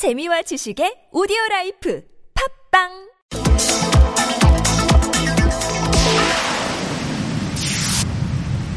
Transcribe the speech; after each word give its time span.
재미와 0.00 0.40
지식의 0.40 1.12
오디오 1.12 1.36
life 1.50 2.02
팟빵 2.72 2.88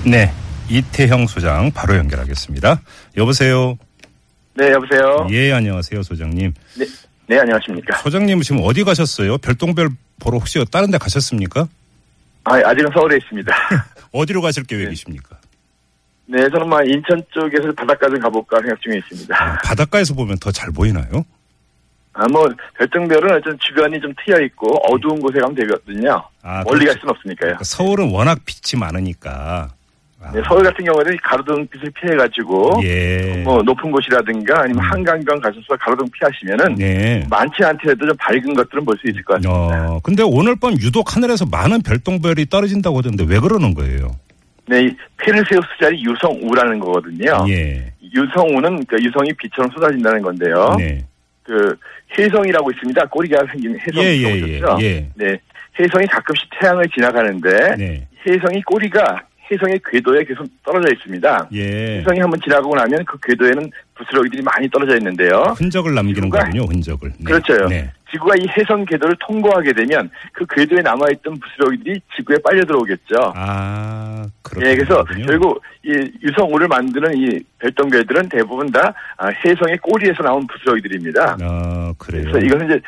네, 0.05 0.33
이태형 0.70 1.28
소장 1.28 1.71
바로 1.71 1.96
연결하겠습니다. 1.96 2.81
여보세요. 3.15 3.78
네, 4.55 4.71
여보세요. 4.73 5.25
예, 5.31 5.54
안녕하세요, 5.54 6.04
소장님. 6.04 6.54
네, 6.78 6.86
네, 7.28 7.40
안녕하십니까. 7.40 7.99
소장님 7.99 8.42
지금 8.42 8.60
어디 8.62 8.83
가셨어요? 8.83 9.37
별똥별 9.37 9.92
보러 10.19 10.40
혹시 10.40 10.62
다른 10.69 10.92
데 10.92 10.97
가셨습니까? 10.97 11.69
아, 12.44 12.55
아직은 12.55 12.92
서울에 12.94 13.15
있습니다. 13.15 13.55
어디로 14.12 14.42
가실 14.42 14.63
계획이십니까? 14.65 15.37
네, 16.26 16.38
저는 16.49 16.67
막 16.70 16.81
인천 16.88 17.21
쪽에서 17.31 17.71
바닷가 17.73 18.08
좀 18.09 18.20
가볼까 18.20 18.58
생각 18.62 18.81
중에 18.81 18.98
있습니다. 18.98 19.35
아, 19.44 19.58
바닷가에서 19.63 20.13
보면 20.13 20.38
더 20.39 20.52
잘 20.52 20.71
보이나요? 20.71 21.26
아, 22.13 22.26
뭐, 22.31 22.48
별똥별은 22.77 23.41
좀 23.43 23.57
주변이 23.59 23.99
좀 23.99 24.13
트여 24.23 24.39
있고 24.45 24.67
어두운 24.91 25.20
곳에 25.20 25.39
가면 25.39 25.55
되거든요. 25.55 26.23
아, 26.43 26.63
멀리 26.63 26.85
갈 26.85 26.93
그렇죠. 26.95 26.99
수는 26.99 27.09
없으니까요. 27.12 27.48
그러니까 27.48 27.63
서울은 27.63 28.12
워낙 28.12 28.39
빛이 28.45 28.79
많으니까. 28.79 29.70
아, 30.21 30.31
네, 30.31 30.41
서울 30.48 30.63
같은 30.63 30.85
경우에는 30.85 31.17
가로등 31.23 31.67
빛을 31.67 31.91
피해가지고, 31.99 32.81
예. 32.84 33.41
뭐, 33.43 33.62
높은 33.63 33.91
곳이라든가 33.91 34.62
아니면 34.62 34.77
음. 34.85 34.91
한강변 34.91 35.41
가셔서 35.41 35.76
가로등 35.81 36.05
피하시면은, 36.12 36.76
네. 36.76 37.26
많지 37.29 37.63
않더라도 37.63 38.07
좀 38.07 38.15
밝은 38.17 38.53
것들은 38.53 38.85
볼 38.85 38.95
수 38.99 39.09
있을 39.09 39.21
것 39.23 39.34
같습니다. 39.41 39.91
어, 39.91 39.99
근데 40.03 40.23
오늘 40.23 40.55
밤 40.55 40.71
유독 40.79 41.15
하늘에서 41.15 41.45
많은 41.48 41.81
별똥별이 41.81 42.45
떨어진다고 42.45 42.99
하던데 42.99 43.26
왜 43.27 43.40
그러는 43.40 43.73
거예요? 43.73 44.15
네, 44.66 44.84
이 44.84 44.95
페르세우스 45.17 45.67
자리 45.81 46.03
유성우라는 46.03 46.80
거거든요. 46.80 47.45
예. 47.49 47.91
유성우는 48.16 48.85
그 48.85 48.98
유성이 49.02 49.34
빛처럼 49.38 49.71
쏟아진다는 49.71 50.21
건데요. 50.21 50.76
네. 50.77 51.04
그 51.44 51.76
혜성이라고 52.17 52.71
있습니다. 52.71 53.05
꼬리가 53.07 53.45
생긴 53.52 53.77
혜성 53.77 54.04
예, 54.04 54.07
예? 54.07 54.41
예, 54.41 54.62
예. 54.80 55.10
네, 55.15 55.37
혜성이 55.79 56.05
가끔씩 56.07 56.48
태양을 56.60 56.85
지나가는데 56.90 57.76
네. 57.76 58.07
혜성이 58.26 58.62
꼬리가 58.63 59.24
혜성의 59.52 59.82
궤도에 59.91 60.24
계속 60.24 60.48
떨어져 60.63 60.93
있습니다. 60.93 61.49
예. 61.54 61.98
혜성이 61.99 62.20
한번 62.20 62.40
지나가고 62.41 62.76
나면 62.76 63.04
그 63.05 63.18
궤도에는 63.21 63.70
부스러기들이 63.96 64.42
많이 64.42 64.70
떨어져 64.70 64.96
있는데요. 64.98 65.44
흔적을 65.58 65.94
남기는 65.94 66.30
거군요, 66.30 66.64
흔적을. 66.64 67.12
네. 67.18 67.24
그렇죠. 67.26 67.68
네. 67.68 67.92
지구가 68.14 68.36
이 68.38 68.45
혜성 68.58 68.86
궤도를 68.86 69.16
통과하게 69.19 69.73
되면 69.73 70.09
그 70.31 70.45
궤도에 70.50 70.81
남아있던 70.81 71.39
부스러기들이 71.39 72.00
지구에 72.16 72.38
빨려 72.44 72.64
들어오겠죠. 72.66 73.33
아, 73.36 74.25
그렇군요. 74.44 74.69
예, 74.69 74.75
그래서 74.75 75.03
결국 75.25 75.61
이 75.83 75.89
유성우를 76.22 76.67
만드는 76.67 77.17
이 77.17 77.39
별똥별들은 77.59 78.30
대부분 78.30 78.72
다 78.72 78.94
아, 79.17 79.30
혜성의 79.30 79.80
꼬리에서 79.80 80.22
나온 80.23 80.45
부스러기들입니다. 80.47 81.38
아, 81.41 81.94
그래요. 81.97 82.23
그래서 82.31 82.39
이것은 82.45 82.66
이제 82.67 82.81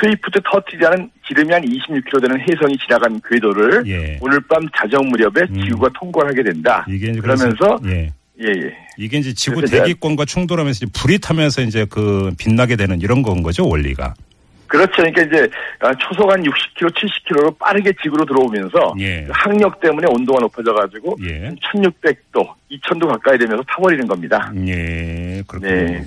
스위프트 0.00 0.40
터티라는 0.50 1.10
지름이 1.28 1.52
한 1.52 1.62
26km 1.62 2.22
되는 2.22 2.40
혜성이 2.40 2.76
지나간 2.78 3.20
궤도를 3.28 3.86
예. 3.86 4.18
오늘 4.20 4.40
밤 4.48 4.62
자정 4.76 5.08
무렵에 5.08 5.46
음. 5.50 5.62
지구가 5.62 5.90
통과를 5.94 6.30
하게 6.30 6.42
된다. 6.42 6.84
이게 6.88 7.10
이제 7.10 7.20
그러면서 7.20 7.78
예. 7.84 8.12
예, 8.42 8.48
예. 8.48 8.76
이게 8.96 9.18
이제 9.18 9.34
지구 9.34 9.62
대기권과 9.62 10.24
충돌하면서 10.24 10.86
이제 10.86 10.86
불이 10.92 11.18
타면서 11.18 11.60
이제 11.62 11.84
그 11.88 12.32
빛나게 12.38 12.76
되는 12.76 13.00
이런 13.00 13.22
건 13.22 13.42
거죠, 13.42 13.68
원리가. 13.68 14.14
그렇죠. 14.70 14.92
그러니까 15.02 15.22
이제 15.22 15.48
아, 15.80 15.92
초속 15.94 16.30
한 16.30 16.40
60km, 16.42 16.94
70km로 16.94 17.58
빠르게 17.58 17.92
지구로 18.00 18.24
들어오면서 18.24 18.94
예. 19.00 19.24
그 19.24 19.32
항력 19.34 19.80
때문에 19.80 20.06
온도가 20.08 20.38
높아져 20.42 20.72
가지고 20.72 21.16
예. 21.24 21.52
1600도, 21.74 22.48
2000도 22.70 23.08
가까이 23.08 23.36
되면서 23.36 23.64
타버리는 23.64 24.06
겁니다. 24.06 24.52
예, 24.68 25.42
그렇군 25.48 25.68
네. 25.68 26.04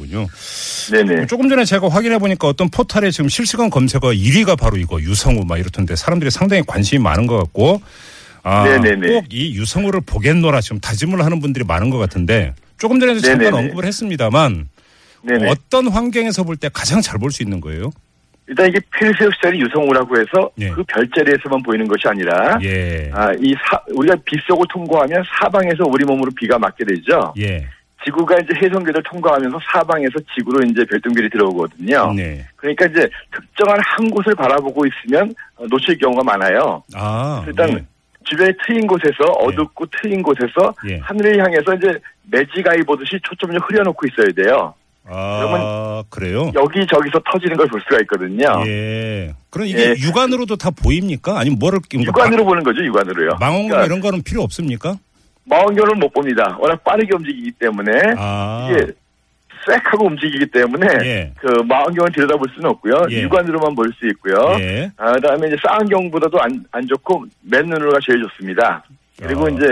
네네. 0.92 1.26
조금 1.28 1.50
전에 1.50 1.66
제가 1.66 1.90
확인해 1.90 2.18
보니까 2.20 2.48
어떤 2.48 2.70
포털에 2.70 3.12
지금 3.12 3.28
실시간 3.28 3.70
검색어 3.70 4.12
1위가 4.12 4.58
바로 4.58 4.78
이거 4.78 4.98
유성우 5.02 5.44
막 5.46 5.60
이렇던데 5.60 5.98
사람들이 5.98 6.32
상당히 6.32 6.64
관심이 6.66 7.02
많은 7.04 7.28
것 7.28 7.38
같고 7.38 7.82
아. 8.44 8.64
꼭 8.64 9.26
이 9.30 9.56
유성우를 9.56 10.02
보겠노라 10.06 10.62
지금 10.62 10.80
다짐을 10.80 11.24
하는 11.26 11.42
분들이 11.42 11.66
많은 11.66 11.90
것 11.90 11.98
같은데 11.98 12.54
조금 12.78 12.98
전에도 13.00 13.20
잠깐 13.20 13.40
네네네. 13.40 13.58
언급을 13.58 13.84
했습니다만 13.86 14.70
네네. 15.26 15.50
어떤 15.50 15.88
환경에서 15.88 16.44
볼 16.44 16.56
때 16.58 16.70
가장 16.74 17.02
잘 17.02 17.20
볼 17.20 17.32
수 17.32 17.44
있는 17.44 17.60
거예요? 17.62 17.92
일단 18.48 18.68
이게 18.68 18.80
자리 19.42 19.60
유성우라고 19.62 20.20
해서 20.20 20.52
예. 20.60 20.70
그 20.70 20.84
별자리에서만 20.84 21.64
보이는 21.64 21.88
것이 21.88 22.08
아니라 22.08 22.58
예. 22.62 23.10
아, 23.14 23.32
이 23.40 23.54
사, 23.66 23.80
우리가 23.94 24.16
빛 24.26 24.40
속을 24.48 24.66
통과하면 24.72 25.24
사방에서 25.40 25.86
우리 25.88 26.06
몸으로 26.06 26.32
비가 26.36 26.58
맞게 26.58 26.86
되죠. 26.86 27.34
예. 27.40 27.66
지구가 28.06 28.36
이제 28.40 28.54
해성궤를 28.62 29.02
통과하면서 29.04 29.60
사방에서 29.72 30.12
지구로 30.36 30.66
이제 30.66 30.84
별똥별이 30.86 31.30
들어오거든요. 31.30 32.14
네. 32.14 32.46
그러니까 32.58 32.86
이제 32.88 33.08
특정한 33.34 33.80
한 33.82 34.10
곳을 34.10 34.36
바라보고 34.36 34.84
있으면 34.88 35.34
어, 35.56 35.66
놓칠 35.68 35.98
경우가 35.98 36.24
많아요. 36.24 36.84
아. 36.96 37.44
일단 37.48 37.70
예. 37.70 37.86
주변에 38.26 38.52
트인 38.66 38.88
곳에서 38.88 39.24
어둡고 39.24 39.86
트인 40.02 40.22
곳에서 40.22 40.74
예. 40.90 40.98
하늘을 40.98 41.40
향해서 41.40 41.76
이제 41.76 41.98
매지가이 42.30 42.80
보듯이 42.84 43.20
초점을 43.24 43.58
흐려놓고 43.60 44.06
있어야 44.08 44.28
돼요. 44.36 44.74
아, 45.10 46.04
그래요? 46.10 46.52
여기저기서 46.54 47.20
터지는 47.32 47.58
걸 47.58 47.68
볼 47.68 47.82
수가 47.82 47.98
있거든요. 48.02 48.64
예. 48.68 49.34
그럼 49.50 49.68
이게 49.68 49.90
예. 49.90 49.96
육안으로도 50.00 50.56
다 50.58 50.70
보입니까? 50.72 51.40
아니면 51.40 51.60
뭐를 51.60 51.80
육안으로 51.94 52.46
보는 52.46 52.64
거죠, 52.64 52.84
육안으로요. 52.86 53.38
망원경 53.40 53.68
그러니까 53.70 53.86
이런 53.86 54.00
거는 54.00 54.24
필요 54.24 54.42
없습니까? 54.44 54.96
망원경을 55.46 55.96
못 55.96 56.14
봅니다. 56.14 56.56
워낙 56.60 56.82
빠르게 56.84 57.10
움직이기 57.16 57.52
때문에 57.60 57.92
아. 58.18 58.70
이게 58.72 58.92
쌔 59.66 59.80
하고 59.94 60.08
움직이기 60.08 60.46
때문에 60.48 60.88
예. 61.06 61.34
그 61.40 61.48
망원경을 61.64 62.12
들여다볼 62.12 62.48
수는 62.56 62.70
없고요. 62.72 63.02
예. 63.12 63.22
육안으로만 63.24 63.76
볼 63.76 63.92
수 64.00 64.08
있고요. 64.10 64.36
예. 64.60 64.92
아, 64.98 65.12
그다음에 65.14 65.48
이제 65.48 65.58
쌍안경보다도 65.66 66.42
안, 66.42 66.64
안 66.72 66.88
좋고 66.88 67.26
맨눈으로가 67.42 68.00
제일 68.06 68.22
좋습니다. 68.24 68.84
그리고 69.22 69.46
아, 69.48 69.50
이제 69.50 69.66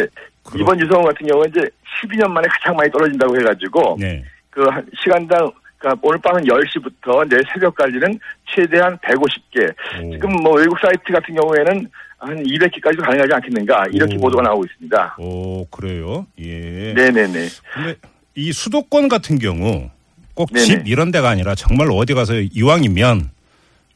그렇- 0.44 0.62
이번 0.62 0.80
유성우 0.80 1.04
같은 1.04 1.28
경우는 1.28 1.50
이제 1.52 1.62
12년 2.04 2.28
만에 2.30 2.48
가장 2.48 2.76
많이 2.76 2.90
떨어진다고 2.92 3.38
해가지고 3.40 3.98
네. 4.00 4.24
그한 4.52 4.86
시간당 5.02 5.52
그러니까 5.78 6.00
오늘 6.04 6.20
밤은 6.20 6.44
10시부터 6.44 7.28
내일 7.28 7.42
새벽까지는 7.54 8.20
최대한 8.54 8.98
150개. 9.00 9.74
오. 10.04 10.12
지금 10.12 10.30
뭐 10.44 10.54
외국 10.54 10.78
사이트 10.80 11.12
같은 11.12 11.34
경우에는 11.36 11.90
한 12.20 12.44
200개까지도 12.44 13.02
가능하지 13.04 13.34
않겠는가 13.34 13.86
이렇게 13.92 14.16
오. 14.18 14.22
보도가 14.22 14.44
나오고 14.44 14.66
있습니다. 14.66 15.16
오, 15.18 15.66
그래요? 15.68 16.28
예. 16.40 16.94
네네네. 16.94 17.48
근데 17.74 17.96
이 18.36 18.52
수도권 18.52 19.08
같은 19.10 19.40
경우 19.40 19.90
꼭. 20.36 20.54
집 20.56 20.88
이런 20.88 21.12
데가 21.12 21.30
아니라 21.30 21.56
정말 21.56 21.88
어디 21.92 22.14
가서 22.14 22.36
이왕이면 22.36 23.32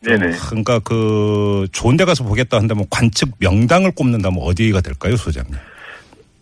좀 0.03 0.19
네네. 0.19 0.37
그러니까 0.49 0.79
그 0.79 1.67
좋은 1.71 1.97
데 1.97 2.05
가서 2.05 2.23
보겠다 2.23 2.57
한다면 2.57 2.85
관측 2.89 3.29
명당을 3.39 3.91
꼽는다면 3.91 4.39
어디가 4.41 4.81
될까요, 4.81 5.15
소장님? 5.15 5.53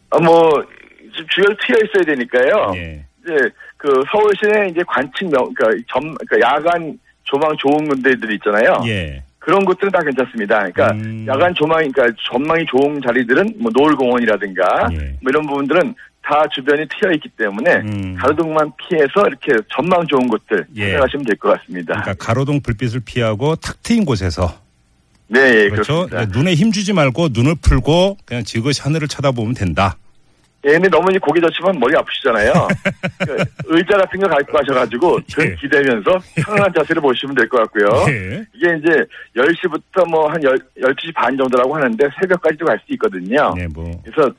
어, 0.09 0.19
뭐 0.22 0.52
지금 1.13 1.28
주변에 1.29 1.56
트여 1.66 1.75
있어야 1.85 2.16
되니까요. 2.16 2.72
예. 2.75 3.06
이제 3.23 3.34
그 3.84 4.02
서울 4.10 4.32
시내 4.40 4.70
이제 4.70 4.82
관측 4.88 5.30
명 5.30 5.54
그러니까 5.54 5.84
점 5.94 6.16
그러니까 6.16 6.56
야간 6.56 6.98
조망 7.26 7.54
좋은 7.58 8.02
데들이 8.02 8.36
있잖아요. 8.36 8.82
예. 8.86 9.22
그런 9.40 9.66
곳들은 9.66 9.92
다 9.92 10.00
괜찮습니다. 10.00 10.60
그러니까 10.60 10.92
음. 10.94 11.26
야간 11.28 11.54
조망 11.54 11.80
그러니까 11.92 12.18
전망이 12.32 12.66
좋은 12.66 13.02
자리들은 13.06 13.56
뭐 13.60 13.70
노을공원이라든가 13.76 14.88
예. 14.94 15.18
뭐 15.22 15.30
이런 15.30 15.46
부분들은 15.46 15.96
다 16.22 16.46
주변이 16.56 16.88
트여 16.88 17.12
있기 17.16 17.28
때문에 17.38 17.74
음. 17.82 18.16
가로등만 18.18 18.72
피해서 18.78 19.28
이렇게 19.28 19.52
전망 19.76 20.08
좋은 20.08 20.30
곳들 20.30 20.66
예. 20.78 20.92
찾아가시면 20.92 21.26
될것 21.26 21.60
같습니다. 21.60 22.02
그러니까 22.04 22.26
가로등 22.26 22.62
불빛을 22.62 23.02
피하고 23.04 23.58
탁 23.58 23.84
트인 23.84 24.06
곳에서 24.06 24.62
네, 25.28 25.42
예, 25.66 25.70
그렇죠. 25.70 26.08
그렇습니다. 26.08 26.38
눈에 26.38 26.54
힘주지 26.54 26.94
말고 26.94 27.30
눈을 27.34 27.56
풀고 27.56 28.20
그냥 28.24 28.46
지그시 28.46 28.82
하늘을 28.82 29.10
쳐다보면 29.10 29.56
된다. 29.56 29.98
예, 30.66 30.72
근데 30.74 30.88
너무 30.88 31.07
이제 31.09 31.19
고개 31.19 31.41
젖히면 31.41 31.78
머리 31.79 31.96
아프시잖아요. 31.97 32.53
그 33.25 33.38
의자 33.66 33.97
같은 33.97 34.19
거 34.19 34.28
갖고 34.28 34.53
가셔가지고 34.53 35.19
등 35.28 35.46
예. 35.46 35.56
기대면서 35.56 36.12
편안한 36.35 36.74
자세를 36.74 37.01
보시면 37.01 37.35
될 37.35 37.47
것 37.50 37.58
같고요. 37.64 38.05
예. 38.09 38.46
이게 38.53 38.78
이제 38.78 39.05
10시부터 39.35 40.08
뭐 40.09 40.28
한 40.29 40.40
12시 40.41 41.14
반 41.14 41.35
정도라고 41.38 41.76
하는데 41.76 42.08
새벽까지도 42.22 42.66
갈 42.66 42.78
수 42.85 42.93
있거든요. 42.93 43.53
네, 43.55 43.67
뭐 43.73 43.91
그래서 44.05 44.32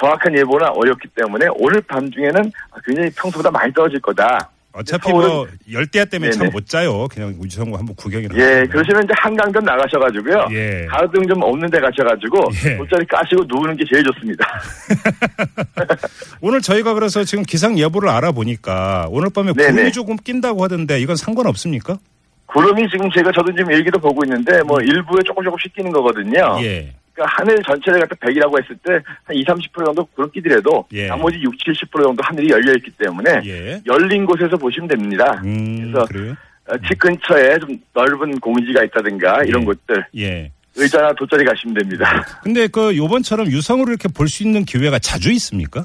정확한 0.00 0.36
예보는 0.36 0.66
어렵기 0.74 1.08
때문에 1.14 1.46
오늘 1.56 1.80
밤 1.82 2.10
중에는 2.10 2.50
굉장히 2.84 3.10
평소보다 3.16 3.50
많이 3.50 3.72
떨어질 3.72 4.00
거다. 4.00 4.48
어차피 4.72 5.08
서울은- 5.08 5.26
뭐 5.28 5.46
열대야 5.72 6.04
때문에 6.04 6.30
참. 6.32 6.50
못 6.50 6.66
자요. 6.66 7.08
그냥 7.08 7.34
우주선고 7.38 7.76
한번 7.76 7.96
구경이나. 7.96 8.34
예. 8.36 8.64
그러시면 8.70 9.02
이제 9.04 9.12
한강변 9.16 9.64
나가셔가지고요. 9.64 10.48
예. 10.52 10.86
가로등 10.90 11.26
좀 11.26 11.42
없는 11.42 11.68
데 11.70 11.80
가셔가지고 11.80 12.38
예. 12.66 12.76
돗자리 12.76 13.06
까시고 13.06 13.44
누우는 13.48 13.76
게 13.76 13.84
제일 13.90 14.04
좋습니다. 14.04 14.44
오늘 16.40 16.60
저희가 16.60 16.94
그래서 16.94 17.24
지금 17.24 17.44
기상 17.44 17.78
예보를 17.78 18.08
알아보니까 18.08 19.06
오늘 19.10 19.30
밤에 19.30 19.52
네네. 19.52 19.70
구름이 19.72 19.92
조금 19.92 20.16
낀다고 20.16 20.62
하던데 20.62 21.00
이건 21.00 21.16
상관없습니까? 21.16 21.98
구름이 22.46 22.88
지금 22.90 23.10
제가 23.10 23.30
저도 23.32 23.52
지금 23.56 23.72
일기도 23.72 23.98
보고 23.98 24.22
있는데 24.24 24.62
뭐 24.62 24.78
일부에 24.80 25.22
조금 25.26 25.42
조금씩 25.44 25.74
끼는 25.74 25.90
거거든요. 25.92 26.56
음. 26.58 26.62
예. 26.64 26.94
그러니까 27.18 27.26
하늘 27.36 27.62
전체를 27.64 28.00
갖다 28.00 28.14
100이라고 28.16 28.62
했을 28.62 28.76
때 28.84 28.92
한 29.24 29.34
20, 29.36 29.46
30% 29.72 29.84
정도 29.84 30.04
구름 30.06 30.30
끼더라도 30.30 30.84
예. 30.92 31.08
나머지 31.08 31.38
60, 31.40 31.66
70% 31.90 32.02
정도 32.02 32.22
하늘이 32.22 32.48
열려 32.50 32.72
있기 32.74 32.90
때문에 32.92 33.40
예. 33.44 33.82
열린 33.86 34.24
곳에서 34.24 34.56
보시면 34.56 34.88
됩니다. 34.88 35.40
음, 35.44 35.90
그래서 35.92 36.06
그래요? 36.06 36.34
어, 36.68 36.74
집 36.88 36.98
근처에 36.98 37.58
좀 37.58 37.76
넓은 37.92 38.38
공지가 38.38 38.84
있다든가 38.84 39.42
이런 39.44 39.62
예. 39.62 39.66
곳들 39.66 40.04
예. 40.16 40.52
의자나 40.76 41.12
돗자리 41.14 41.44
가시면 41.44 41.74
됩니다. 41.74 42.24
근데 42.44 42.68
그 42.68 42.96
요번처럼 42.96 43.48
유성우를 43.48 43.94
이렇게 43.94 44.08
볼 44.08 44.28
수 44.28 44.44
있는 44.44 44.64
기회가 44.64 44.98
자주 45.00 45.32
있습니까? 45.32 45.84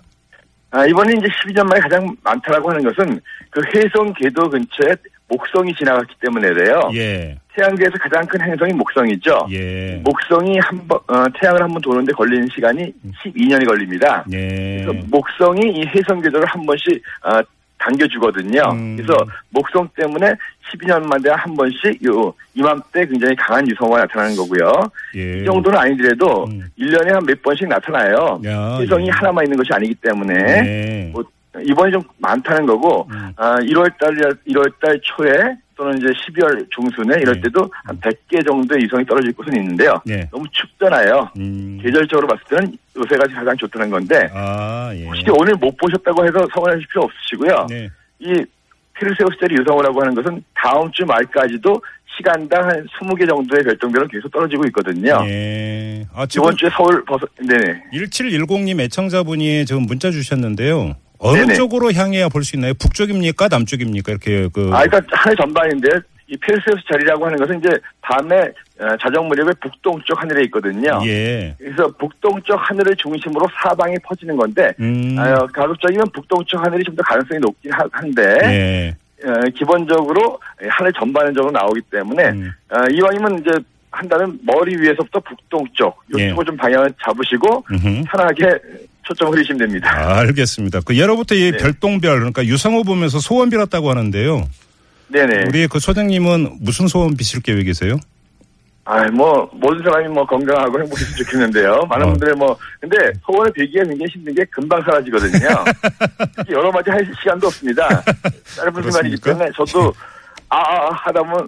아, 0.69 0.85
이번에 0.87 1.13
이제 1.13 1.27
12년 1.27 1.63
만에 1.67 1.79
가장 1.81 2.15
많다라고 2.23 2.69
하는 2.71 2.83
것은 2.83 3.19
그 3.51 3.61
해성 3.75 4.11
궤도 4.13 4.49
근처에 4.49 4.95
목성이 5.37 5.73
지나갔기 5.75 6.13
때문에래요. 6.21 6.91
예. 6.93 7.35
태양계에서 7.55 7.93
가장 7.99 8.25
큰 8.27 8.41
행성이 8.41 8.71
목성이죠. 8.73 9.47
예. 9.51 9.99
목성이 10.03 10.57
한 10.59 10.87
번, 10.87 10.97
어, 11.07 11.25
태양을 11.39 11.61
한 11.61 11.69
번 11.73 11.81
도는데 11.81 12.13
걸리는 12.13 12.47
시간이 12.53 12.93
12년이 13.25 13.65
걸립니다. 13.67 14.23
예. 14.31 14.83
그래서 14.85 14.93
목성이 15.09 15.71
이 15.71 15.85
해성 15.87 16.21
궤도를 16.21 16.45
한 16.47 16.65
번씩 16.65 17.01
어, 17.25 17.41
당겨주거든요. 17.79 18.61
음. 18.71 18.95
그래서 18.95 19.13
목성 19.49 19.89
때문에 19.95 20.33
12년 20.71 21.03
만에 21.03 21.29
한 21.35 21.53
번씩 21.55 22.05
요 22.05 22.33
이맘때 22.55 23.05
굉장히 23.07 23.35
강한 23.35 23.67
유성화가 23.69 24.01
나타나는 24.03 24.35
거고요. 24.37 24.71
예. 25.15 25.41
이 25.41 25.45
정도는 25.45 25.77
아니더라도 25.77 26.45
음. 26.45 26.61
1년에 26.79 27.09
한 27.11 27.23
몇 27.25 27.41
번씩 27.41 27.67
나타나요. 27.67 28.39
야, 28.45 28.77
해성이 28.79 29.07
예. 29.07 29.11
하나만 29.11 29.45
있는 29.45 29.57
것이 29.57 29.69
아니기 29.73 29.93
때문에 29.95 30.33
예. 30.65 31.09
뭐 31.11 31.23
이번이 31.61 31.91
좀 31.91 32.01
많다는 32.17 32.65
거고 32.65 33.07
음. 33.11 33.31
아, 33.35 33.55
1월 33.57 33.91
달 33.99 34.15
1월 34.47 34.71
달 34.79 34.99
초에 35.03 35.55
또는 35.75 35.97
이제 35.97 36.07
12월 36.07 36.67
중순에 36.71 37.19
이럴 37.21 37.35
네. 37.35 37.41
때도 37.41 37.69
한 37.83 37.99
100개 37.99 38.45
정도의 38.45 38.83
이성이 38.83 39.05
떨어질 39.05 39.33
곳은 39.33 39.55
있는데요. 39.55 39.99
예. 40.07 40.27
너무 40.31 40.45
춥잖아요. 40.51 41.31
음. 41.37 41.79
계절적으로 41.81 42.27
봤을 42.27 42.43
때는 42.49 42.77
요새가 42.95 43.25
가장 43.33 43.57
좋다는 43.57 43.89
건데 43.89 44.29
아, 44.33 44.91
예. 44.95 45.05
혹시 45.05 45.23
오늘 45.29 45.53
못 45.55 45.75
보셨다고 45.77 46.25
해서 46.25 46.39
서운하실 46.53 46.87
필요 46.87 47.03
없으시고요. 47.03 47.67
네. 47.69 47.89
이 48.19 48.45
페르세우스 48.93 49.37
자리 49.39 49.55
유성우라고 49.55 50.01
하는 50.01 50.15
것은 50.15 50.43
다음 50.53 50.91
주 50.91 51.03
말까지도 51.05 51.81
시간당 52.15 52.63
한 52.69 52.85
20개 52.99 53.27
정도의 53.27 53.63
별똥별은 53.63 54.07
계속 54.07 54.31
떨어지고 54.31 54.65
있거든요. 54.67 55.19
예. 55.25 56.05
아, 56.13 56.27
이번 56.35 56.55
주에 56.55 56.69
서울 56.69 57.03
버섯 57.05 57.27
네네. 57.37 57.85
1710님 57.93 58.79
애청자분이 58.79 59.65
지금 59.65 59.83
문자 59.83 60.11
주셨는데요. 60.11 60.95
어느 61.23 61.39
네네. 61.39 61.53
쪽으로 61.55 61.91
향해야 61.93 62.29
볼 62.29 62.43
수 62.43 62.55
있나요? 62.55 62.73
북쪽입니까? 62.75 63.47
남쪽입니까? 63.47 64.11
이렇게 64.11 64.49
그 64.53 64.69
아, 64.73 64.83
일단 64.83 65.01
하늘 65.11 65.35
전반인데 65.37 65.87
이 66.27 66.37
페르세우스 66.37 66.81
자리라고 66.91 67.25
하는 67.25 67.37
것은 67.37 67.59
이제 67.59 67.69
밤에 68.01 68.37
어, 68.79 68.97
자정 69.01 69.27
무렵에 69.27 69.51
북동쪽 69.61 70.19
하늘에 70.21 70.43
있거든요. 70.45 70.99
예. 71.05 71.55
그래서 71.59 71.87
북동쪽 71.97 72.57
하늘을 72.57 72.95
중심으로 72.95 73.45
사방에 73.61 73.95
퍼지는 74.03 74.35
건데 74.35 74.73
음. 74.79 75.15
어, 75.19 75.45
가급적이면 75.53 76.05
북동쪽 76.13 76.65
하늘이 76.65 76.83
좀 76.83 76.95
더 76.95 77.03
가능성이 77.03 77.39
높긴 77.39 77.71
하- 77.73 77.87
한데 77.91 78.37
예. 78.43 78.95
어, 79.25 79.33
기본적으로 79.55 80.39
하늘 80.69 80.91
전반적으로 80.93 81.51
나오기 81.51 81.81
때문에 81.91 82.23
음. 82.31 82.51
어, 82.71 82.75
이왕이면 82.91 83.39
이제 83.39 83.51
한다면 83.91 84.39
머리 84.43 84.75
위에서부터 84.75 85.19
북동쪽 85.19 86.03
예. 86.17 86.27
이쪽을 86.27 86.45
좀 86.45 86.57
방향을 86.57 86.91
잡으시고 87.05 87.63
음흠. 87.71 88.03
편하게 88.09 88.57
초점을 89.03 89.33
흐리시면 89.33 89.59
됩니다. 89.59 89.91
아, 89.93 90.19
알겠습니다. 90.19 90.81
그 90.85 90.97
예로부터 90.97 91.35
이 91.35 91.51
네. 91.51 91.57
별똥별 91.57 92.15
그러니까 92.17 92.45
유성호 92.45 92.83
보면서 92.83 93.19
소원 93.19 93.49
빌었다고 93.49 93.89
하는데요. 93.89 94.47
네네. 95.07 95.45
우리 95.47 95.67
그 95.67 95.79
소장님은 95.79 96.57
무슨 96.61 96.87
소원 96.87 97.15
비실 97.15 97.41
계획이세요? 97.41 97.99
아, 98.85 99.05
뭐 99.11 99.49
모든 99.53 99.81
사람이 99.83 100.09
뭐 100.09 100.25
건강하고 100.25 100.79
행복했으면 100.79 101.17
좋겠는데요. 101.17 101.85
많은 101.87 102.05
어. 102.05 102.09
분들의 102.09 102.35
뭐 102.35 102.57
근데 102.81 102.97
소원을 103.25 103.51
빌기가 103.53 103.85
굉장히 103.85 104.11
힘든 104.11 104.35
게 104.35 104.43
금방 104.51 104.81
사라지거든요. 104.81 105.47
여러 106.51 106.69
마디 106.71 106.89
할 106.89 107.05
시간도 107.21 107.47
없습니다. 107.47 107.87
짧은 108.55 108.91
시간이기 108.91 109.17
그렇습니까? 109.17 109.29
때문에 109.31 109.51
저도 109.55 109.93
아, 110.49 110.57
아, 110.57 110.87
아 110.87 110.89
하다 110.91 111.23
보면 111.23 111.47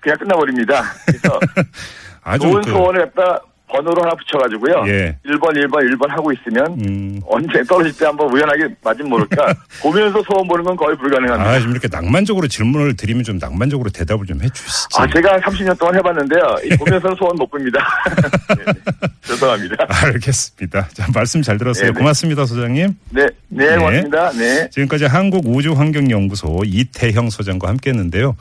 그냥 0.00 0.18
끝나버립니다. 0.18 0.82
그래서 1.06 1.38
아주 2.24 2.48
좋은 2.48 2.62
그, 2.62 2.70
소원을 2.70 3.10
갖다 3.12 3.40
번호로 3.72 4.02
하나 4.02 4.14
붙여가지고요. 4.14 4.84
예. 4.88 5.16
1번, 5.26 5.56
1번, 5.56 5.80
1번 5.90 6.08
하고 6.08 6.30
있으면 6.32 6.66
음. 6.84 7.20
언제 7.26 7.62
떨어질 7.64 7.96
때 7.96 8.04
한번 8.04 8.32
우연하게 8.32 8.74
맞으면 8.82 9.08
모를까. 9.08 9.54
보면서 9.82 10.22
소원 10.22 10.46
보는 10.46 10.64
건 10.64 10.76
거의 10.76 10.96
불가능합니다. 10.96 11.50
아, 11.50 11.60
좀 11.60 11.70
이렇게 11.70 11.88
낭만적으로 11.90 12.46
질문을 12.46 12.96
드리면 12.96 13.24
좀 13.24 13.38
낭만적으로 13.38 13.90
대답을 13.90 14.26
좀 14.26 14.42
해주시지. 14.42 14.88
아, 14.98 15.06
제가 15.06 15.32
한 15.32 15.40
30년 15.40 15.78
동안 15.78 15.94
해봤는데요. 15.96 16.56
이 16.64 16.76
보면서는 16.76 17.16
소원 17.16 17.36
못 17.36 17.50
봅니다. 17.50 17.78
네네. 18.48 18.72
죄송합니다. 19.24 19.76
알겠습니다. 19.88 20.88
자, 20.92 21.06
말씀 21.14 21.42
잘 21.42 21.56
들었어요. 21.56 21.86
네네. 21.86 21.98
고맙습니다, 21.98 22.44
소장님. 22.44 22.94
네, 23.10 23.26
네, 23.48 23.70
네. 23.70 23.76
고맙습니다. 23.76 24.30
네. 24.32 24.68
지금까지 24.70 25.06
한국우주환경연구소 25.06 26.62
이태형 26.66 27.30
소장과 27.30 27.68
함께했는데요. 27.68 28.36